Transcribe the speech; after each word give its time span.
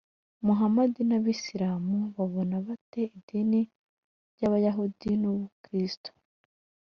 muhamadi 0.45 1.01
n’abisilamu 1.09 1.97
babona 2.15 2.55
bate 2.65 3.01
idini 3.17 3.61
ry’abayahudi 4.33 5.09
n’ubukristo? 5.21 6.09